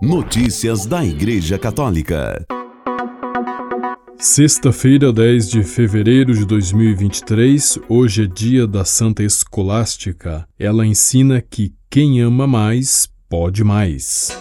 Notícias 0.00 0.86
da 0.86 1.04
Igreja 1.04 1.58
Católica. 1.58 2.46
Sexta-feira, 4.16 5.12
10 5.12 5.50
de 5.50 5.64
fevereiro 5.64 6.32
de 6.32 6.46
2023, 6.46 7.80
hoje 7.88 8.22
é 8.22 8.26
dia 8.28 8.64
da 8.64 8.84
Santa 8.84 9.24
Escolástica. 9.24 10.46
Ela 10.56 10.86
ensina 10.86 11.40
que 11.42 11.74
quem 11.90 12.20
ama 12.20 12.46
mais, 12.46 13.08
pode 13.28 13.64
mais. 13.64 14.38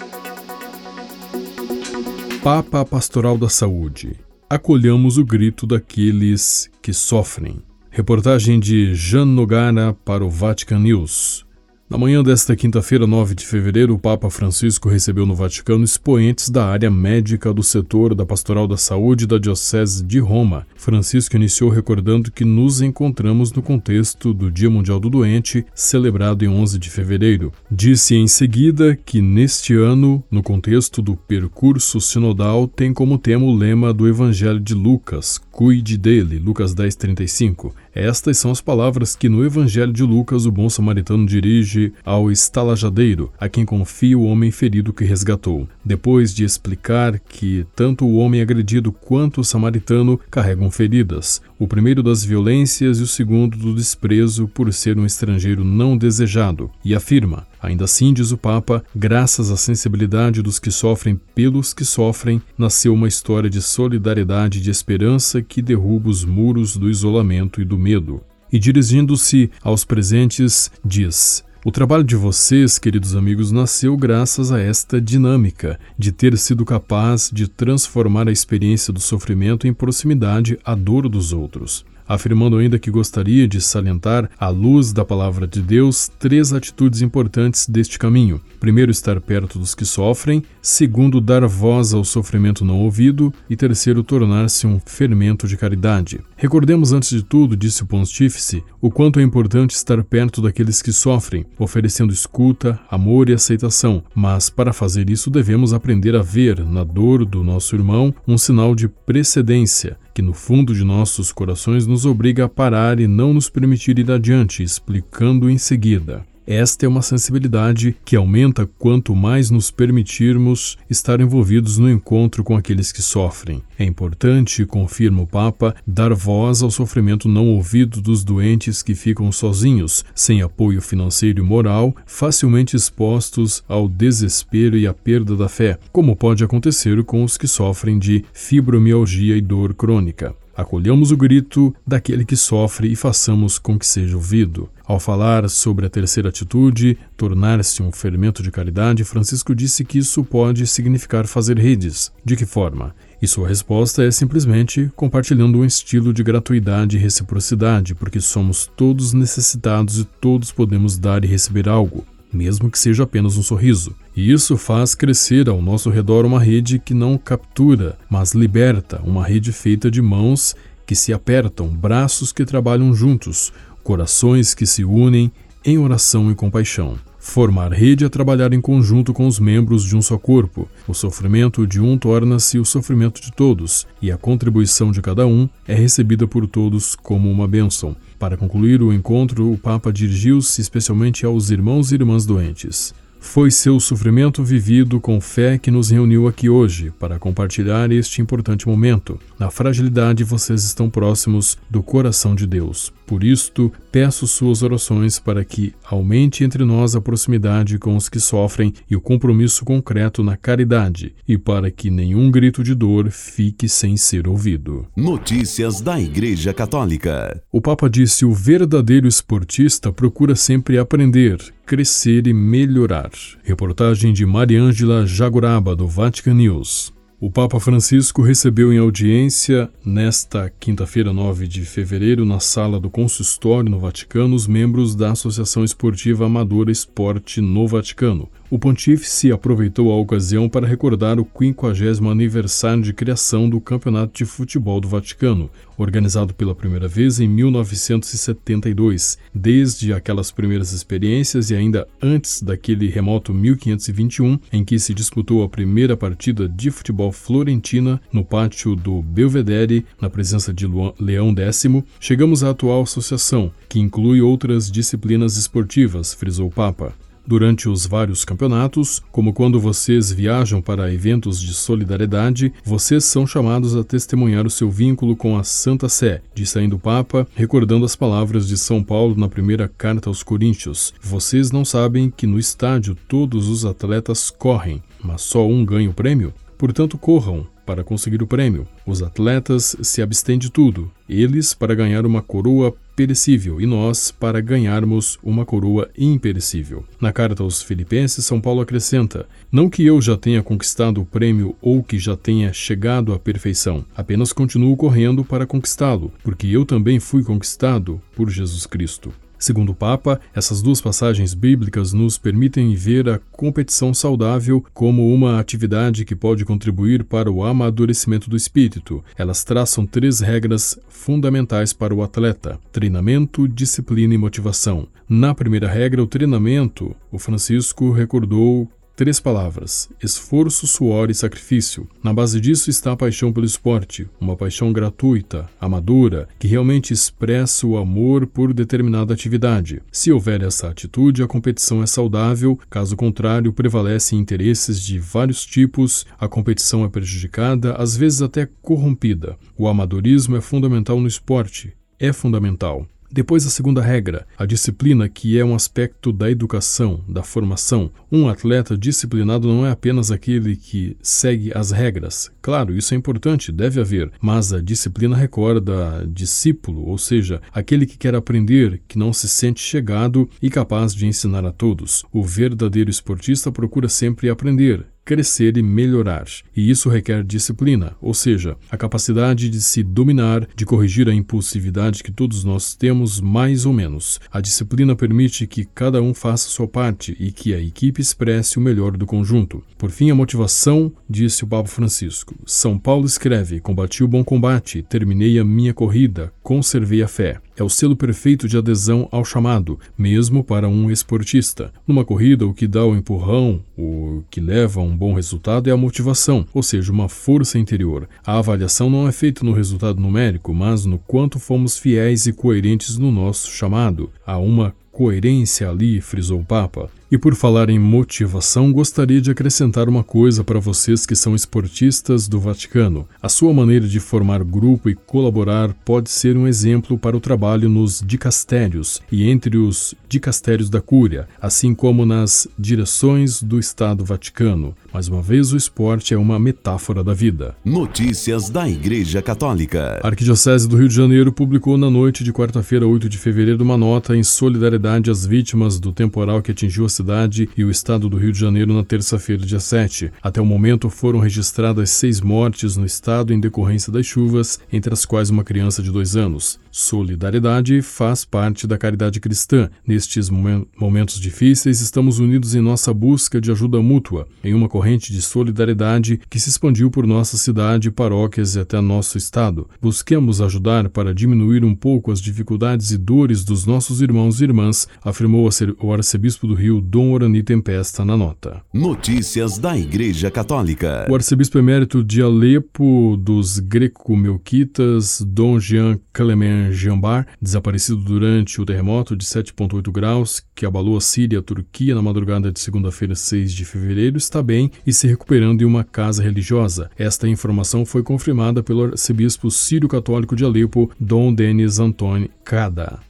Papa 2.44 2.86
Pastoral 2.86 3.36
da 3.36 3.50
Saúde. 3.50 4.16
Acolhamos 4.48 5.18
o 5.18 5.26
grito 5.26 5.66
daqueles 5.66 6.70
que 6.84 6.94
sofrem. 6.94 7.64
Reportagem 7.90 8.60
de 8.60 8.94
Jean 8.94 9.26
Nogara 9.26 9.92
para 10.06 10.24
o 10.24 10.30
Vatican 10.30 10.78
News. 10.82 11.47
Na 11.90 11.98
manhã 11.98 12.22
desta 12.22 12.54
quinta-feira, 12.54 13.08
9 13.08 13.34
de 13.34 13.46
fevereiro, 13.46 13.94
o 13.94 13.98
Papa 13.98 14.30
Francisco 14.30 14.90
recebeu 14.90 15.26
no 15.26 15.34
Vaticano 15.34 15.86
expoentes 15.86 16.50
da 16.50 16.66
área 16.66 16.92
médica 16.92 17.54
do 17.54 17.64
setor 17.64 18.14
da 18.14 18.26
Pastoral 18.26 18.68
da 18.68 18.76
Saúde 18.76 19.26
da 19.26 19.38
Diocese 19.38 20.04
de 20.04 20.20
Roma. 20.20 20.68
Francisco 20.76 21.38
iniciou 21.38 21.70
recordando 21.70 22.30
que 22.30 22.44
nos 22.44 22.82
encontramos 22.82 23.54
no 23.54 23.62
contexto 23.62 24.34
do 24.34 24.52
Dia 24.52 24.70
Mundial 24.70 25.00
do 25.00 25.10
Doente, 25.10 25.66
celebrado 25.74 26.44
em 26.44 26.50
11 26.50 26.78
de 26.78 26.90
fevereiro. 26.90 27.54
Disse 27.72 28.16
em 28.16 28.28
seguida 28.28 28.94
que 29.06 29.22
neste 29.22 29.74
ano, 29.74 30.22
no 30.30 30.44
contexto 30.44 31.02
do 31.02 31.16
percurso 31.16 32.02
sinodal, 32.02 32.68
tem 32.68 32.94
como 32.94 33.18
tema 33.18 33.46
o 33.46 33.56
lema 33.56 33.94
do 33.94 34.10
Evangelho 34.10 34.60
de 34.60 34.74
Lucas: 34.74 35.40
Cuide 35.58 35.98
dele, 35.98 36.38
Lucas 36.38 36.76
10:35. 36.76 37.74
Estas 37.92 38.38
são 38.38 38.52
as 38.52 38.62
palavras 38.62 39.16
que 39.16 39.28
no 39.28 39.44
Evangelho 39.44 39.92
de 39.92 40.04
Lucas 40.04 40.46
o 40.46 40.52
bom 40.52 40.70
samaritano 40.70 41.26
dirige 41.26 41.92
ao 42.06 42.32
estalajadeiro, 42.32 43.32
a 43.40 43.50
quem 43.50 43.66
confia 43.66 44.16
o 44.16 44.26
homem 44.26 44.52
ferido 44.52 44.94
que 44.94 45.04
resgatou. 45.04 45.68
Depois 45.84 46.32
de 46.32 46.44
explicar 46.44 47.18
que 47.18 47.66
tanto 47.76 48.06
o 48.06 48.18
homem 48.18 48.40
agredido 48.40 48.92
quanto 48.92 49.42
o 49.42 49.44
samaritano 49.44 50.20
carregam 50.30 50.70
feridas, 50.70 51.42
o 51.60 51.68
primeiro 51.68 52.04
das 52.04 52.24
violências 52.24 53.00
e 53.00 53.04
o 53.04 53.08
segundo 53.08 53.58
do 53.58 53.74
desprezo 53.74 54.48
por 54.48 54.72
ser 54.72 54.98
um 54.98 55.06
estrangeiro 55.06 55.64
não 55.64 55.98
desejado, 55.98 56.70
e 56.84 56.94
afirma: 56.94 57.48
Ainda 57.62 57.86
assim, 57.86 58.14
diz 58.14 58.32
o 58.32 58.38
Papa, 58.38 58.84
graças 58.96 59.50
à 59.52 59.58
sensibilidade 59.58 60.42
dos 60.42 60.60
que 60.60 60.72
sofrem 60.72 61.20
pelos 61.34 61.74
que 61.74 61.84
sofrem, 61.84 62.42
nasceu 62.58 62.94
uma 62.94 63.08
história 63.08 63.50
de 63.50 63.62
solidariedade 63.62 64.60
e 64.60 64.62
de 64.62 64.70
esperança 64.70 65.42
que 65.42 65.62
derruba 65.62 66.10
os 66.10 66.24
muros 66.24 66.78
do 66.78 66.90
isolamento 66.90 67.62
e 67.62 67.66
do 67.66 67.78
medo. 67.78 68.22
E 68.52 68.60
dirigindo-se 68.60 69.52
aos 69.62 69.84
presentes, 69.84 70.72
diz: 70.86 71.44
o 71.66 71.72
trabalho 71.72 72.04
de 72.04 72.16
vocês, 72.16 72.78
queridos 72.78 73.16
amigos, 73.16 73.52
nasceu 73.52 73.98
graças 73.98 74.52
a 74.52 74.60
esta 74.60 75.02
dinâmica 75.02 75.80
de 75.98 76.12
ter 76.12 76.38
sido 76.38 76.64
capaz 76.64 77.30
de 77.34 77.48
transformar 77.48 78.28
a 78.28 78.32
experiência 78.32 78.94
do 78.94 79.00
sofrimento 79.00 79.68
em 79.68 79.74
proximidade 79.74 80.60
à 80.64 80.76
dor 80.76 81.10
dos 81.10 81.34
outros 81.34 81.86
afirmando 82.08 82.58
ainda 82.58 82.80
que 82.80 82.92
gostaria 82.92 83.48
de 83.48 83.60
salientar, 83.60 84.30
à 84.40 84.50
luz 84.50 84.94
da 84.94 85.04
palavra 85.04 85.48
de 85.48 85.62
Deus, 85.62 86.10
três 86.20 86.54
atitudes 86.54 87.02
importantes 87.02 87.68
deste 87.68 88.00
caminho. 88.00 88.42
Primeiro, 88.60 88.92
estar 88.92 89.20
perto 89.22 89.60
dos 89.60 89.76
que 89.76 89.86
sofrem. 89.86 90.44
Segundo, 90.62 91.22
dar 91.22 91.46
voz 91.46 91.94
ao 91.94 92.04
sofrimento 92.04 92.66
não 92.66 92.80
ouvido. 92.80 93.34
E 93.50 93.56
terceiro, 93.56 94.04
tornar-se 94.04 94.66
um 94.66 94.80
fermento 94.86 95.48
de 95.48 95.58
caridade. 95.58 96.20
Recordemos, 96.36 96.94
antes 96.94 97.10
de 97.10 97.24
tudo, 97.24 97.56
disse 97.56 97.84
o 97.84 97.86
pontífice, 97.86 98.64
o 98.82 98.90
quanto 98.90 99.20
é 99.20 99.24
importante 99.24 99.72
estar 99.72 100.04
perto 100.04 100.42
daqueles 100.42 100.82
que 100.82 100.92
sofrem, 100.92 101.46
oferecendo 101.58 102.14
escuta, 102.14 102.80
amor 102.90 103.30
e 103.30 103.34
aceitação. 103.34 104.04
Mas, 104.14 104.50
para 104.50 104.74
fazer 104.74 105.10
isso, 105.10 105.30
devemos 105.30 105.74
aprender 105.74 106.16
a 106.16 106.22
ver, 106.22 106.64
na 106.64 106.84
dor 106.84 107.26
do 107.26 107.44
nosso 107.44 107.76
irmão, 107.76 108.14
um 108.28 108.38
sinal 108.38 108.74
de 108.76 108.88
precedência 108.88 109.98
que 110.18 110.22
no 110.24 110.34
fundo 110.34 110.74
de 110.74 110.84
nossos 110.84 111.32
corações 111.32 111.86
nos 111.86 112.04
obriga 112.04 112.46
a 112.46 112.50
parar 112.50 113.00
e 113.00 113.06
não 113.06 113.36
nos 113.36 113.52
permitir 113.52 114.00
ir 114.00 114.10
adiante, 114.10 114.64
explicando 114.64 115.48
em 115.48 115.60
seguida. 115.60 116.26
Esta 116.48 116.86
é 116.86 116.88
uma 116.90 117.02
sensibilidade 117.02 117.94
que 118.06 118.16
aumenta 118.16 118.66
quanto 118.66 119.14
mais 119.14 119.52
nos 119.52 119.70
permitirmos 119.70 120.78
estar 120.90 121.20
envolvidos 121.20 121.78
no 121.78 121.92
encontro 121.92 122.42
com 122.42 122.56
aqueles 122.56 122.90
que 122.94 123.02
sofrem. 123.02 123.62
É 123.78 123.84
importante, 123.84 124.66
confirma 124.66 125.24
o 125.24 125.28
Papa, 125.28 125.76
dar 125.86 126.14
voz 126.14 126.64
ao 126.64 126.72
sofrimento 126.72 127.28
não 127.28 127.50
ouvido 127.50 128.00
dos 128.00 128.24
doentes 128.24 128.82
que 128.82 128.96
ficam 128.96 129.30
sozinhos, 129.30 130.06
sem 130.16 130.42
apoio 130.42 130.82
financeiro 130.82 131.42
e 131.42 131.44
moral, 131.44 131.94
facilmente 132.06 132.78
expostos 132.78 133.62
ao 133.68 133.90
desespero 133.90 134.78
e 134.78 134.88
à 134.88 134.94
perda 134.94 135.36
da 135.36 135.50
fé, 135.50 135.78
como 135.92 136.16
pode 136.16 136.46
acontecer 136.46 137.04
com 137.04 137.26
os 137.26 137.38
que 137.38 137.46
sofrem 137.46 138.00
de 138.00 138.24
fibromialgia 138.32 139.36
e 139.36 139.42
dor 139.42 139.74
crônica. 139.74 140.34
Acolhamos 140.58 141.12
o 141.12 141.18
grito 141.18 141.72
daquele 141.86 142.26
que 142.26 142.36
sofre 142.36 142.92
e 142.92 142.96
façamos 142.96 143.60
com 143.60 143.78
que 143.78 143.86
seja 143.86 144.16
ouvido. 144.16 144.68
Ao 144.84 145.00
falar 145.00 145.48
sobre 145.52 145.86
a 145.86 145.90
terceira 145.90 146.30
atitude, 146.30 146.98
tornar-se 147.16 147.84
um 147.84 147.92
fermento 147.92 148.42
de 148.42 148.50
caridade, 148.50 149.04
Francisco 149.04 149.54
disse 149.54 149.86
que 149.86 150.00
isso 150.00 150.24
pode 150.24 150.66
significar 150.66 151.28
fazer 151.28 151.60
redes. 151.60 152.12
De 152.26 152.36
que 152.36 152.44
forma? 152.44 152.96
E 153.22 153.28
sua 153.28 153.48
resposta 153.48 154.04
é 154.04 154.10
simplesmente 154.10 154.92
compartilhando 154.96 155.60
um 155.60 155.66
estilo 155.66 156.12
de 156.12 156.24
gratuidade 156.24 156.98
e 156.98 157.00
reciprocidade, 157.00 157.94
porque 157.94 158.20
somos 158.20 158.66
todos 158.76 159.14
necessitados 159.14 160.00
e 160.00 160.06
todos 160.06 160.52
podemos 160.52 160.98
dar 160.98 161.24
e 161.24 161.28
receber 161.28 161.70
algo 161.70 162.04
mesmo 162.32 162.70
que 162.70 162.80
seja 162.80 163.04
apenas 163.04 163.38
um 163.38 163.44
sorriso. 163.44 163.96
E 164.16 164.32
isso 164.32 164.58
faz 164.58 164.96
crescer 164.96 165.48
ao 165.50 165.62
nosso 165.62 165.90
redor 165.90 166.26
uma 166.26 166.40
rede 166.40 166.80
que 166.80 166.94
não 166.94 167.18
captura, 167.18 167.98
mas 168.10 168.34
liberta, 168.34 169.02
uma 169.04 169.26
rede 169.26 169.52
feita 169.52 169.90
de 169.90 170.02
mãos 170.02 170.56
que 170.86 170.96
se 170.96 171.14
apertam, 171.14 171.68
braços 171.68 172.32
que 172.32 172.46
trabalham 172.46 172.94
juntos, 172.94 173.52
corações 173.84 174.54
que 174.54 174.66
se 174.66 174.84
unem 174.84 175.32
em 175.68 175.78
oração 175.78 176.32
e 176.32 176.34
compaixão. 176.34 176.98
Formar 177.20 177.74
rede 177.74 178.06
é 178.06 178.10
trabalhar 178.10 178.54
em 178.54 178.62
conjunto 178.62 179.12
com 179.12 179.28
os 179.28 179.38
membros 179.38 179.84
de 179.84 179.98
um 179.98 180.02
só 180.02 180.18
corpo. 180.18 180.66
O 180.88 180.94
sofrimento 180.94 181.68
de 181.68 181.82
um 181.82 181.98
torna-se 181.98 182.58
o 182.58 182.64
sofrimento 182.64 183.22
de 183.22 183.34
todos, 183.34 183.86
e 184.02 184.10
a 184.10 184.16
contribuição 184.16 184.94
de 184.94 185.02
cada 185.02 185.28
um 185.28 185.50
é 185.68 185.76
recebida 185.76 186.26
por 186.26 186.48
todos 186.48 186.96
como 186.96 187.30
uma 187.30 187.46
bênção. 187.50 187.98
Para 188.18 188.38
concluir 188.38 188.82
o 188.82 188.94
encontro, 188.94 189.52
o 189.52 189.58
Papa 189.58 189.92
dirigiu-se 189.92 190.62
especialmente 190.62 191.26
aos 191.26 191.52
irmãos 191.52 191.92
e 191.92 191.96
irmãs 191.96 192.26
doentes. 192.26 192.94
Foi 193.20 193.52
seu 193.52 193.78
sofrimento 193.78 194.42
vivido 194.46 195.02
com 195.02 195.20
fé 195.20 195.58
que 195.58 195.70
nos 195.70 195.90
reuniu 195.90 196.30
aqui 196.30 196.48
hoje 196.48 196.94
para 196.98 197.20
compartilhar 197.20 197.92
este 197.92 198.22
importante 198.22 198.66
momento. 198.70 199.20
Na 199.38 199.52
fragilidade, 199.52 200.24
vocês 200.24 200.64
estão 200.64 200.90
próximos 200.90 201.58
do 201.70 201.84
coração 201.84 202.34
de 202.34 202.48
Deus. 202.48 202.94
Por 203.08 203.24
isto, 203.24 203.72
peço 203.90 204.28
suas 204.28 204.62
orações 204.62 205.18
para 205.18 205.46
que 205.46 205.74
aumente 205.90 206.44
entre 206.44 206.66
nós 206.66 206.94
a 206.94 207.00
proximidade 207.00 207.80
com 207.80 207.96
os 207.96 208.10
que 208.10 208.20
sofrem 208.20 208.74
e 208.92 208.98
o 208.98 209.02
compromisso 209.02 209.64
concreto 209.64 210.22
na 210.22 210.36
caridade, 210.36 211.16
e 211.26 211.38
para 211.38 211.72
que 211.72 211.90
nenhum 211.90 212.30
grito 212.30 212.62
de 212.62 212.76
dor 212.76 213.10
fique 213.10 213.70
sem 213.70 213.96
ser 213.96 214.28
ouvido. 214.28 214.86
Notícias 214.94 215.80
da 215.80 215.98
Igreja 215.98 216.54
Católica. 216.54 217.42
O 217.50 217.62
Papa 217.62 217.90
disse: 217.90 218.26
o 218.26 218.34
verdadeiro 218.34 219.08
esportista 219.08 219.90
procura 219.94 220.36
sempre 220.36 220.78
aprender, 220.78 221.40
crescer 221.66 222.28
e 222.28 222.34
melhorar. 222.34 223.10
Reportagem 223.42 224.12
de 224.12 224.26
Mariângela 224.26 225.06
Jaguraba, 225.06 225.78
do 225.78 225.88
Vatican 225.88 226.34
News. 226.34 226.97
O 227.20 227.32
Papa 227.32 227.60
Francisco 227.60 228.22
recebeu 228.22 228.72
em 228.72 228.78
audiência, 228.78 229.72
nesta 229.84 230.54
quinta-feira, 230.60 231.12
9 231.12 231.48
de 231.48 231.66
fevereiro, 231.66 232.24
na 232.24 232.40
sala 232.40 232.80
do 232.80 232.92
consistório 232.92 233.72
no 233.72 233.80
Vaticano, 233.80 234.36
os 234.36 234.46
membros 234.46 234.96
da 234.96 235.14
Associação 235.14 235.64
Esportiva 235.64 236.28
Amadora 236.28 236.72
Esporte 236.72 237.42
no 237.42 237.68
Vaticano. 237.68 238.30
O 238.50 238.58
pontífice 238.58 239.30
aproveitou 239.30 239.92
a 239.92 239.98
ocasião 239.98 240.48
para 240.48 240.66
recordar 240.66 241.20
o 241.20 241.28
50 241.38 242.10
aniversário 242.10 242.82
de 242.82 242.94
criação 242.94 243.50
do 243.50 243.60
Campeonato 243.60 244.14
de 244.14 244.24
Futebol 244.24 244.80
do 244.80 244.88
Vaticano, 244.88 245.50
organizado 245.78 246.34
pela 246.34 246.56
primeira 246.56 246.88
vez 246.88 247.20
em 247.20 247.28
1972. 247.28 249.18
Desde 249.36 249.92
aquelas 249.92 250.32
primeiras 250.32 250.72
experiências 250.72 251.50
e 251.50 251.56
ainda 251.56 251.86
antes 252.02 252.42
daquele 252.42 252.88
remoto 252.88 253.34
1521, 253.34 254.40
em 254.54 254.64
que 254.64 254.80
se 254.80 254.94
disputou 254.94 255.44
a 255.44 255.50
primeira 255.50 255.98
partida 255.98 256.48
de 256.48 256.72
futebol 256.72 257.12
florentina 257.12 258.00
no 258.14 258.24
pátio 258.24 258.78
do 258.78 259.02
Belvedere, 259.02 259.86
na 260.00 260.10
presença 260.10 260.54
de 260.54 260.66
Leão 260.98 261.36
X, 261.36 261.66
chegamos 262.00 262.46
à 262.46 262.52
atual 262.52 262.84
associação, 262.84 263.52
que 263.68 263.78
inclui 263.78 264.22
outras 264.22 264.72
disciplinas 264.72 265.36
esportivas, 265.36 266.14
frisou 266.14 266.48
o 266.48 266.52
Papa. 266.52 266.94
Durante 267.28 267.68
os 267.68 267.86
vários 267.86 268.24
campeonatos, 268.24 269.02
como 269.12 269.34
quando 269.34 269.60
vocês 269.60 270.10
viajam 270.10 270.62
para 270.62 270.94
eventos 270.94 271.42
de 271.42 271.54
solidariedade, 271.54 272.54
vocês 272.64 273.04
são 273.04 273.28
chamados 273.28 273.76
a 273.76 273.84
testemunhar 273.84 274.46
o 274.48 274.50
seu 274.50 274.72
vínculo 274.72 275.14
com 275.14 275.38
a 275.38 275.44
Santa 275.44 275.90
Sé, 275.90 276.22
disse 276.34 276.58
ainda 276.58 276.76
o 276.76 276.80
Papa, 276.80 277.28
recordando 277.36 277.84
as 277.84 277.98
palavras 277.98 278.48
de 278.48 278.58
São 278.58 278.82
Paulo 278.82 279.14
na 279.18 279.28
primeira 279.28 279.68
carta 279.68 280.10
aos 280.10 280.24
Coríntios. 280.24 280.94
Vocês 281.02 281.52
não 281.52 281.66
sabem 281.66 282.10
que 282.10 282.26
no 282.26 282.40
estádio 282.40 282.96
todos 283.10 283.50
os 283.50 283.66
atletas 283.66 284.30
correm, 284.30 284.82
mas 285.04 285.22
só 285.22 285.46
um 285.46 285.66
ganha 285.66 285.90
o 285.90 285.94
prêmio? 285.94 286.34
Portanto, 286.58 286.98
corram 286.98 287.46
para 287.66 287.84
conseguir 287.84 288.24
o 288.24 288.28
prêmio. 288.28 288.66
Os 288.86 289.04
atletas 289.04 289.76
se 289.82 290.02
abstêm 290.02 290.40
de 290.40 290.50
tudo, 290.50 290.90
eles 291.10 291.54
para 291.54 291.76
ganhar 291.76 292.06
uma 292.06 292.22
coroa 292.22 292.74
perecível 292.98 293.62
e 293.62 293.68
nós 293.68 294.10
para 294.10 294.42
ganharmos 294.42 295.20
uma 295.22 295.46
coroa 295.46 295.88
imperecível. 295.96 296.84
Na 297.00 297.14
carta 297.14 297.44
aos 297.44 297.62
Filipenses, 297.62 298.26
São 298.26 298.42
Paulo 298.42 298.60
acrescenta: 298.60 299.28
Não 299.52 299.70
que 299.70 299.86
eu 299.86 300.02
já 300.02 300.18
tenha 300.18 300.42
conquistado 300.42 301.00
o 301.00 301.06
prêmio 301.06 301.56
ou 301.62 301.84
que 301.84 302.00
já 302.00 302.18
tenha 302.18 302.52
chegado 302.52 303.14
à 303.14 303.20
perfeição, 303.20 303.86
apenas 303.96 304.34
continuo 304.34 304.76
correndo 304.76 305.24
para 305.24 305.46
conquistá-lo, 305.46 306.12
porque 306.24 306.48
eu 306.48 306.66
também 306.66 307.00
fui 307.00 307.24
conquistado 307.24 308.02
por 308.16 308.32
Jesus 308.32 308.66
Cristo. 308.66 309.14
Segundo 309.40 309.72
o 309.72 309.76
Papa, 309.76 310.20
essas 310.34 310.62
duas 310.62 310.82
passagens 310.82 311.34
bíblicas 311.34 311.94
nos 311.94 312.18
permitem 312.18 312.74
ver 312.74 313.08
a 313.08 313.20
competição 313.32 313.94
saudável 313.94 314.66
como 314.74 315.14
uma 315.14 315.40
atividade 315.40 316.06
que 316.06 316.16
pode 316.16 316.44
contribuir 316.44 317.04
para 317.04 317.32
o 317.32 317.44
amadurecimento 317.44 318.30
do 318.30 318.36
espírito. 318.36 319.04
Elas 319.16 319.44
traçam 319.44 319.86
três 319.86 320.20
regras 320.20 320.80
fundamentais 320.90 321.74
para 321.74 321.94
o 321.94 322.02
atleta: 322.02 322.60
treinamento, 322.72 323.48
disciplina 323.48 324.14
e 324.14 324.18
motivação. 324.18 324.88
Na 325.08 325.34
primeira 325.34 325.68
regra, 325.68 326.04
o 326.04 326.08
treinamento, 326.08 326.96
o 327.12 327.20
Francisco 327.20 327.92
recordou 327.92 328.70
Três 328.98 329.20
palavras: 329.20 329.88
esforço, 330.02 330.66
suor 330.66 331.12
e 331.12 331.14
sacrifício. 331.14 331.88
Na 332.04 332.12
base 332.12 332.42
disso 332.42 332.68
está 332.68 332.94
a 332.94 332.98
paixão 332.98 333.32
pelo 333.32 333.46
esporte, 333.46 334.10
uma 334.20 334.36
paixão 334.36 334.74
gratuita, 334.74 335.48
amadora, 335.62 336.28
que 336.40 336.48
realmente 336.48 336.94
expressa 336.94 337.68
o 337.68 337.78
amor 337.78 338.26
por 338.26 338.52
determinada 338.52 339.14
atividade. 339.14 339.84
Se 339.92 340.12
houver 340.12 340.42
essa 340.42 340.68
atitude, 340.70 341.22
a 341.22 341.28
competição 341.28 341.84
é 341.84 341.86
saudável, 341.86 342.60
caso 342.72 342.96
contrário, 342.96 343.54
prevalecem 343.54 344.18
interesses 344.18 344.82
de 344.82 344.98
vários 344.98 345.46
tipos, 345.46 346.04
a 346.20 346.28
competição 346.28 346.84
é 346.84 346.90
prejudicada, 346.90 347.74
às 347.74 347.96
vezes 347.96 348.24
até 348.24 348.50
corrompida. 348.64 349.38
O 349.56 349.68
amadorismo 349.68 350.36
é 350.36 350.42
fundamental 350.42 351.00
no 351.00 351.08
esporte. 351.08 351.72
É 352.00 352.12
fundamental. 352.12 352.88
Depois, 353.12 353.46
a 353.46 353.50
segunda 353.50 353.82
regra, 353.82 354.28
a 354.38 354.46
disciplina, 354.46 355.08
que 355.08 355.40
é 355.40 355.46
um 355.46 355.56
aspecto 355.56 356.12
da 356.12 356.30
educação, 356.30 357.04
da 357.08 357.24
formação. 357.24 357.90
Um 358.12 358.28
atleta 358.28 358.78
disciplinado 358.78 359.48
não 359.48 359.66
é 359.66 359.72
apenas 359.72 360.12
aquele 360.12 360.56
que 360.56 360.98
segue 361.02 361.52
as 361.56 361.72
regras. 361.72 362.30
Claro, 362.42 362.76
isso 362.76 362.94
é 362.94 362.98
importante, 362.98 363.52
deve 363.52 363.80
haver, 363.80 364.12
mas 364.22 364.52
a 364.52 364.62
disciplina 364.62 365.16
recorda 365.16 366.06
discípulo, 366.08 366.86
ou 366.86 366.98
seja, 366.98 367.42
aquele 367.52 367.86
que 367.86 367.98
quer 367.98 368.14
aprender, 368.14 368.82
que 368.88 368.98
não 368.98 369.14
se 369.14 369.28
sente 369.28 369.62
chegado 369.62 370.30
e 370.42 370.50
capaz 370.50 370.94
de 370.94 371.06
ensinar 371.06 371.46
a 371.46 371.52
todos. 371.52 372.04
O 372.12 372.24
verdadeiro 372.24 372.90
esportista 372.90 373.52
procura 373.52 373.88
sempre 373.88 374.30
aprender, 374.30 374.86
crescer 375.08 375.56
e 375.56 375.64
melhorar. 375.64 376.26
E 376.54 376.70
isso 376.70 376.90
requer 376.90 377.24
disciplina, 377.24 377.96
ou 378.02 378.14
seja, 378.14 378.58
a 378.70 378.76
capacidade 378.76 379.50
de 379.50 379.62
se 379.62 379.82
dominar, 379.82 380.46
de 380.54 380.66
corrigir 380.66 381.08
a 381.08 381.14
impulsividade 381.14 382.04
que 382.04 382.12
todos 382.12 382.44
nós 382.44 382.76
temos 382.76 383.22
mais 383.22 383.66
ou 383.66 383.72
menos. 383.72 384.20
A 384.30 384.42
disciplina 384.42 384.98
permite 384.98 385.48
que 385.48 385.64
cada 385.64 386.02
um 386.02 386.14
faça 386.14 386.50
sua 386.50 386.68
parte 386.68 387.16
e 387.18 387.32
que 387.32 387.54
a 387.54 387.62
equipe 387.62 388.02
expresse 388.02 388.58
o 388.58 388.62
melhor 388.62 388.98
do 388.98 389.06
conjunto. 389.06 389.64
Por 389.78 389.92
fim, 389.92 390.12
a 390.12 390.16
motivação, 390.16 390.92
disse 391.10 391.46
o 391.46 391.48
Papa 391.48 391.70
Francisco. 391.70 392.36
São 392.46 392.78
Paulo 392.78 393.06
escreve: 393.06 393.62
Combati 393.62 394.04
o 394.04 394.08
bom 394.10 394.26
combate, 394.26 394.84
terminei 394.84 395.40
a 395.40 395.46
minha 395.46 395.74
corrida, 395.74 396.34
conservei 396.44 397.02
a 397.02 397.08
fé 397.08 397.40
é 397.58 397.64
o 397.64 397.70
selo 397.70 397.96
perfeito 397.96 398.48
de 398.48 398.58
adesão 398.58 399.08
ao 399.12 399.26
chamado, 399.26 399.80
mesmo 399.98 400.44
para 400.44 400.70
um 400.70 400.90
esportista. 400.90 401.74
Numa 401.86 402.06
corrida, 402.06 402.46
o 402.46 402.54
que 402.54 402.68
dá 402.68 402.86
o 402.86 402.96
empurrão, 402.96 403.60
o 403.78 404.22
que 404.30 404.40
leva 404.40 404.80
a 404.80 404.84
um 404.84 404.96
bom 404.96 405.14
resultado 405.14 405.68
é 405.70 405.74
a 405.74 405.78
motivação, 405.78 406.46
ou 406.54 406.62
seja, 406.62 406.92
uma 406.92 407.10
força 407.10 407.58
interior. 407.58 408.08
A 408.26 408.38
avaliação 408.38 408.90
não 408.90 409.08
é 409.08 409.12
feita 409.12 409.44
no 409.44 409.52
resultado 409.52 410.00
numérico, 410.00 410.54
mas 410.54 410.86
no 410.86 411.00
quanto 411.00 411.40
fomos 411.40 411.78
fiéis 411.78 412.28
e 412.28 412.34
coerentes 412.34 412.98
no 412.98 413.12
nosso 413.12 413.52
chamado. 413.52 414.12
Há 414.26 414.38
uma 414.38 414.74
coerência 414.92 415.70
ali, 415.70 416.02
frisou 416.02 416.40
o 416.40 416.46
Papa. 416.46 416.90
E 417.10 417.18
por 417.18 417.36
falar 417.36 417.70
em 417.70 417.80
motivação, 417.80 418.70
gostaria 418.74 419.22
de 419.22 419.32
acrescentar 419.32 419.88
uma 419.88 420.04
coisa 420.04 420.44
para 420.44 420.60
vocês 420.60 421.06
que 421.06 421.16
são 421.16 421.34
esportistas 421.34 422.28
do 422.28 422.38
Vaticano. 422.38 423.08
A 423.22 423.30
sua 423.30 423.54
maneira 423.54 423.88
de 423.88 423.98
formar 423.98 424.44
grupo 424.44 424.90
e 424.90 424.96
colaborar 424.96 425.74
pode 425.86 426.10
ser 426.10 426.36
um 426.36 426.46
exemplo 426.46 426.98
para 426.98 427.16
o 427.16 427.22
trabalho 427.22 427.70
nos 427.70 428.04
dicastérios 428.06 429.02
e 429.10 429.30
entre 429.30 429.56
os 429.56 429.96
dicastérios 430.10 430.70
da 430.70 430.82
Cúria, 430.82 431.30
assim 431.42 431.74
como 431.74 432.06
nas 432.06 432.46
direções 432.60 433.42
do 433.42 433.58
Estado 433.58 434.04
Vaticano. 434.04 434.76
Mais 434.92 435.08
uma 435.08 435.22
vez, 435.22 435.54
o 435.54 435.58
esporte 435.58 436.14
é 436.14 436.18
uma 436.18 436.38
metáfora 436.38 437.06
da 437.06 437.14
vida. 437.14 437.56
Notícias 437.64 438.50
da 438.50 438.68
Igreja 438.68 439.22
Católica. 439.22 440.02
A 440.04 440.08
Arquidiocese 440.08 440.68
do 440.68 440.76
Rio 440.76 440.90
de 440.90 440.96
Janeiro 440.96 441.32
publicou 441.32 441.78
na 441.78 441.90
noite 441.90 442.22
de 442.22 442.34
quarta-feira, 442.34 442.86
8 442.86 443.08
de 443.08 443.18
fevereiro, 443.18 443.64
uma 443.64 443.78
nota 443.78 444.14
em 444.14 444.24
solidariedade 444.24 445.10
às 445.10 445.26
vítimas 445.26 445.80
do 445.80 445.94
temporal 445.94 446.42
que 446.42 446.52
atingiu 446.52 446.84
a 446.84 446.97
cidade 446.98 447.48
e 447.56 447.64
o 447.64 447.70
estado 447.70 448.10
do 448.10 448.18
Rio 448.18 448.32
de 448.32 448.40
Janeiro 448.40 448.74
na 448.74 448.84
terça-feira, 448.84 449.46
dia 449.46 449.60
7. 449.60 450.12
Até 450.22 450.42
o 450.42 450.46
momento 450.46 450.90
foram 450.90 451.20
registradas 451.20 451.92
seis 451.92 452.20
mortes 452.22 452.76
no 452.76 452.86
estado 452.86 453.34
em 453.34 453.40
decorrência 453.40 453.92
das 453.92 454.06
chuvas, 454.06 454.60
entre 454.72 454.94
as 454.94 455.06
quais 455.06 455.30
uma 455.30 455.44
criança 455.44 455.84
de 455.84 455.92
dois 455.92 456.16
anos. 456.16 456.60
Solidariedade 456.72 457.82
faz 457.82 458.24
parte 458.24 458.68
da 458.68 458.78
caridade 458.78 459.20
cristã. 459.20 459.70
Nestes 459.86 460.30
momentos 460.30 461.20
difíceis, 461.20 461.82
estamos 461.82 462.20
unidos 462.20 462.54
em 462.54 462.62
nossa 462.62 462.94
busca 462.94 463.42
de 463.42 463.52
ajuda 463.52 463.82
mútua, 463.82 464.28
em 464.44 464.54
uma 464.54 464.70
corrente 464.70 465.12
de 465.12 465.22
solidariedade 465.22 466.20
que 466.30 466.40
se 466.40 466.50
expandiu 466.50 466.92
por 466.92 467.08
nossa 467.08 467.36
cidade, 467.36 467.90
paróquias 467.90 468.56
e 468.56 468.60
até 468.60 468.80
nosso 468.80 469.18
estado. 469.18 469.68
Busquemos 469.82 470.40
ajudar 470.40 470.90
para 470.90 471.16
diminuir 471.16 471.66
um 471.66 471.74
pouco 471.74 472.12
as 472.12 472.22
dificuldades 472.22 472.92
e 472.92 472.98
dores 472.98 473.44
dos 473.44 473.66
nossos 473.66 474.02
irmãos 474.02 474.40
e 474.40 474.44
irmãs, 474.44 474.88
afirmou 475.04 475.50
o 475.80 475.94
arcebispo 475.94 476.46
do 476.46 476.54
Rio, 476.54 476.80
Dom 476.90 477.12
Orani 477.12 477.44
Tempesta 477.44 478.06
na 478.06 478.16
nota. 478.16 478.62
Notícias 478.74 479.58
da 479.58 479.78
Igreja 479.78 480.32
Católica. 480.32 481.06
O 481.10 481.16
arcebispo 481.16 481.60
emérito 481.60 482.02
de 482.02 482.22
Alepo 482.22 483.18
dos 483.18 483.60
greco-melquitas, 483.60 485.22
Dom 485.22 485.60
Jean 485.60 486.00
Clement 486.14 486.72
Jambar, 486.72 487.28
desaparecido 487.42 487.98
durante 487.98 488.62
o 488.62 488.66
terremoto 488.66 489.18
de 489.18 489.26
7.8 489.26 489.92
graus 489.92 490.42
que 490.56 490.66
abalou 490.66 490.96
a 490.96 491.02
Síria 491.02 491.36
e 491.36 491.40
a 491.40 491.44
Turquia 491.44 491.94
na 491.94 492.02
madrugada 492.02 492.54
de 492.54 492.60
segunda-feira, 492.62 493.16
6 493.16 493.52
de 493.52 493.66
fevereiro, 493.66 494.18
está 494.18 494.42
bem 494.42 494.72
e 494.86 494.94
se 494.94 495.08
recuperando 495.08 495.62
em 495.62 495.66
uma 495.66 495.84
casa 495.84 496.24
religiosa. 496.24 496.90
Esta 496.98 497.28
informação 497.28 497.86
foi 497.86 498.02
confirmada 498.02 498.64
pelo 498.64 498.86
arcebispo 498.86 499.52
sírio-católico 499.52 500.38
de 500.38 500.46
Alepo, 500.46 500.90
Dom 500.98 501.34
Denis 501.34 501.80
Antônio 501.80 502.30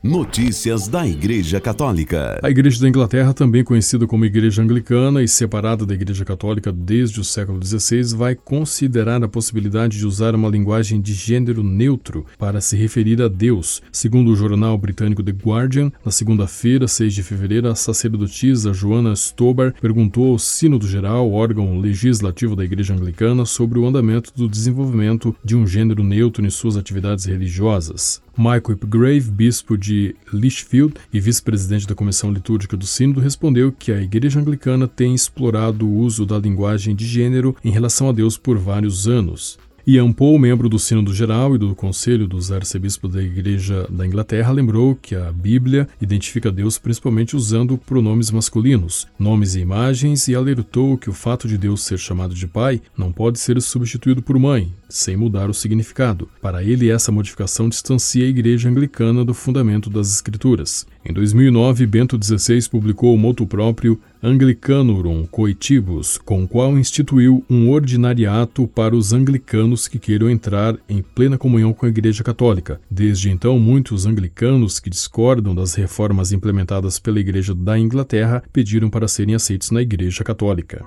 Notícias 0.02 0.88
da 0.88 1.06
Igreja 1.06 1.62
Católica. 1.62 2.40
A 2.42 2.50
Igreja 2.50 2.82
da 2.82 2.90
Inglaterra 2.90 3.36
também 3.36 3.64
conhecida 3.64 4.08
como 4.08 4.26
Igreja 4.26 4.64
Anglicana 4.64 5.22
e 5.22 5.28
separada 5.28 5.86
da 5.86 5.94
Igreja 5.94 6.26
Católica 6.26 6.72
desde 6.72 7.22
o 7.22 7.24
século 7.24 7.64
XVI, 7.64 8.16
vai 8.16 8.34
considerar 8.34 9.24
a 9.24 9.28
possibilidade 9.28 10.00
de 10.00 10.08
usar 10.08 10.34
uma 10.34 10.50
linguagem 10.50 11.00
de 11.00 11.14
gênero 11.14 11.62
neutro 11.62 12.26
para 12.40 12.60
se 12.60 12.76
referir 12.76 13.22
a 13.22 13.28
Deus. 13.28 13.80
Segundo 13.92 14.32
o 14.32 14.36
jornal 14.36 14.76
britânico 14.76 15.22
The 15.22 15.34
Guardian, 15.34 15.92
na 16.04 16.12
segunda-feira, 16.12 16.88
6 16.88 17.14
de 17.14 17.22
fevereiro, 17.22 17.68
a 17.68 17.76
sacerdotisa 17.76 18.74
Joana 18.74 19.16
Stobar 19.16 19.72
perguntou 19.80 20.32
ao 20.32 20.40
Sínodo 20.40 20.88
Geral, 20.88 21.32
órgão 21.32 21.80
legislativo 21.80 22.56
da 22.56 22.66
Igreja 22.66 22.96
Anglicana, 22.96 23.46
sobre 23.46 23.78
o 23.78 23.86
andamento 23.86 24.32
do 24.36 24.50
desenvolvimento 24.50 25.36
de 25.44 25.56
um 25.56 25.68
gênero 25.68 26.04
neutro 26.04 26.44
em 26.44 26.50
suas 26.50 26.76
atividades 26.76 27.26
religiosas. 27.26 28.26
Michael 28.38 28.74
Upgrave, 28.74 29.32
bispo 29.32 29.76
de 29.76 30.16
Lichfield 30.32 30.94
e 31.12 31.20
vice-presidente 31.20 31.88
da 31.88 31.96
Comissão 31.96 32.32
Litúrgica 32.32 32.78
do 32.78 32.86
Sínodo, 32.86 33.20
respondeu 33.20 33.72
que 33.72 33.92
a 33.92 34.00
Igreja 34.00 34.40
Anglicana 34.40 34.88
tem 34.88 35.16
explorado 35.16 35.88
o 35.88 35.96
uso 35.98 36.24
da 36.24 36.38
linguagem 36.38 36.96
de 36.96 37.04
gênero 37.04 37.56
em 37.66 37.72
relação 37.72 38.08
a 38.08 38.12
Deus 38.12 38.38
por 38.38 38.56
vários 38.56 39.08
anos. 39.08 39.58
Ian 39.90 40.12
Paul, 40.12 40.38
membro 40.38 40.68
do 40.68 40.78
Sínodo 40.78 41.14
Geral 41.14 41.56
e 41.56 41.58
do 41.58 41.74
Conselho 41.74 42.28
dos 42.28 42.52
Arcebispos 42.52 43.10
da 43.10 43.24
Igreja 43.24 43.88
da 43.90 44.06
Inglaterra, 44.06 44.52
lembrou 44.52 44.98
que 45.02 45.16
a 45.16 45.32
Bíblia 45.32 45.88
identifica 46.02 46.52
Deus 46.52 46.78
principalmente 46.78 47.38
usando 47.38 47.78
pronomes 47.78 48.30
masculinos, 48.30 49.08
nomes 49.18 49.56
e 49.56 49.62
imagens, 49.62 50.28
e 50.28 50.36
alertou 50.36 50.98
que 50.98 51.10
o 51.10 51.14
fato 51.14 51.48
de 51.48 51.58
Deus 51.58 51.86
ser 51.86 51.98
chamado 51.98 52.36
de 52.36 52.46
Pai 52.46 52.82
não 52.98 53.14
pode 53.14 53.40
ser 53.40 53.62
substituído 53.62 54.22
por 54.22 54.38
Mãe, 54.38 54.74
sem 54.90 55.16
mudar 55.16 55.50
o 55.50 55.54
significado. 55.54 56.28
Para 56.42 56.62
ele, 56.62 56.92
essa 56.92 57.10
modificação 57.10 57.70
distancia 57.70 58.26
a 58.26 58.30
Igreja 58.30 58.68
Anglicana 58.68 59.24
do 59.24 59.34
fundamento 59.34 59.90
das 59.90 60.12
Escrituras. 60.12 60.86
Em 61.06 61.14
2009, 61.14 61.88
Bento 61.88 62.20
XVI 62.22 62.68
publicou 62.70 63.16
o 63.16 63.18
moto 63.18 63.48
próprio 63.48 63.98
Anglicanorum 64.22 65.26
Coitibus, 65.26 66.18
com 66.18 66.44
o 66.44 66.48
qual 66.48 66.78
instituiu 66.78 67.44
um 67.50 67.70
ordinariato 67.70 68.68
para 68.68 68.96
os 68.96 69.14
anglicanos 69.14 69.88
que 69.88 70.00
queiram 70.00 70.30
entrar 70.30 70.76
em 70.90 71.02
plena 71.02 71.38
comunhão 71.38 71.74
com 71.74 71.86
a 71.86 71.90
Igreja 71.90 72.24
Católica. 72.24 72.82
Desde 72.90 73.30
então, 73.30 73.60
muitos 73.60 74.06
anglicanos 74.06 74.80
que 74.80 74.90
discordam 74.90 75.54
das 75.54 75.76
reformas 75.76 76.32
implementadas 76.32 77.00
pela 77.00 77.20
Igreja 77.20 77.54
da 77.54 77.78
Inglaterra 77.78 78.44
pediram 78.52 78.90
para 78.90 79.08
serem 79.08 79.36
aceitos 79.36 79.72
na 79.72 79.82
Igreja 79.82 80.24
Católica. 80.24 80.84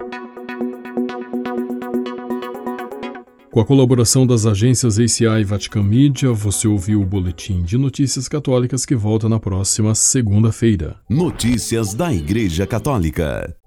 Com 3.51 3.59
a 3.59 3.65
colaboração 3.65 4.25
das 4.25 4.47
agências 4.47 4.97
ACI 4.97 5.25
e 5.41 5.45
Vatican 5.45 5.83
Media, 5.83 6.33
você 6.33 6.69
ouviu 6.69 7.03
o 7.03 7.05
Boletim 7.05 7.63
de 7.63 7.77
Notícias 7.77 8.29
Católicas 8.29 8.87
que 8.87 8.95
volta 8.95 9.29
na 9.29 9.41
próxima 9.41 9.93
segunda-feira. 9.93 10.95
Notícias 11.09 11.93
da 11.93 12.15
Igreja 12.15 12.65
Católica. 12.65 13.53